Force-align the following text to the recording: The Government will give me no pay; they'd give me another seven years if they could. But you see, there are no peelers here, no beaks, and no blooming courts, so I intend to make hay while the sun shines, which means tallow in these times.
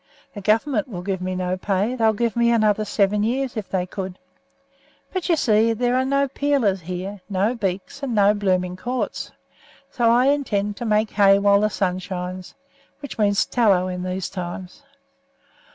The 0.33 0.41
Government 0.41 0.87
will 0.87 1.03
give 1.03 1.21
me 1.21 1.35
no 1.35 1.55
pay; 1.57 1.93
they'd 1.93 2.17
give 2.17 2.35
me 2.35 2.49
another 2.49 2.85
seven 2.85 3.21
years 3.21 3.55
if 3.55 3.69
they 3.69 3.85
could. 3.85 4.17
But 5.13 5.29
you 5.29 5.35
see, 5.35 5.73
there 5.73 5.95
are 5.95 6.05
no 6.05 6.27
peelers 6.27 6.81
here, 6.81 7.21
no 7.29 7.53
beaks, 7.53 8.01
and 8.01 8.15
no 8.15 8.33
blooming 8.33 8.75
courts, 8.75 9.31
so 9.91 10.09
I 10.09 10.25
intend 10.25 10.75
to 10.77 10.85
make 10.85 11.11
hay 11.11 11.37
while 11.37 11.61
the 11.61 11.69
sun 11.69 11.99
shines, 11.99 12.55
which 12.99 13.19
means 13.19 13.45
tallow 13.45 13.87
in 13.89 14.01
these 14.01 14.27
times. 14.27 14.81